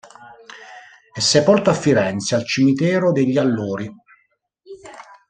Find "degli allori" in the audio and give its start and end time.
3.11-3.87